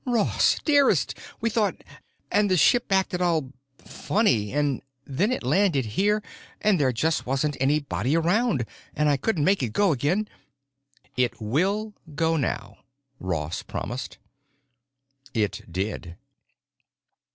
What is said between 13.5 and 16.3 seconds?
promised. It did.